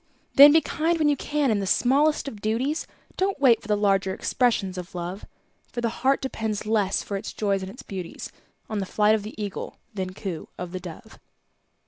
Then 0.33 0.51
be 0.51 0.61
kind 0.61 0.97
when 0.97 1.09
you 1.09 1.15
can 1.15 1.51
in 1.51 1.59
the 1.59 1.67
smallest 1.67 2.27
of 2.27 2.41
duties, 2.41 2.87
Don't 3.17 3.39
wait 3.39 3.61
for 3.61 3.67
the 3.67 3.77
larger 3.77 4.15
expressions 4.15 4.75
of 4.79 4.95
Love; 4.95 5.27
For 5.71 5.79
the 5.81 5.89
heart 6.01 6.23
depends 6.23 6.65
less 6.65 7.03
for 7.03 7.17
its 7.17 7.31
joys 7.33 7.61
and 7.61 7.69
its 7.69 7.83
beauties 7.83 8.31
On 8.67 8.79
the 8.79 8.87
flight 8.87 9.13
of 9.13 9.21
the 9.21 9.39
Eagle 9.39 9.77
than 9.93 10.15
coo 10.15 10.49
of 10.57 10.71
the 10.71 10.79
Dove. 10.79 11.19